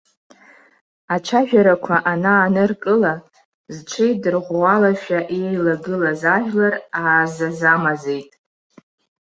[1.15, 3.13] Ацәажәарақәа анааныркыла,
[3.73, 8.31] зҽеидырӷәӷәалашәа иеилагылаз ажәлар аазаза-мазеит.